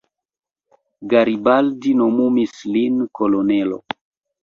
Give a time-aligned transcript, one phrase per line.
[1.13, 3.83] Garibaldi nomumis lin kolonelo.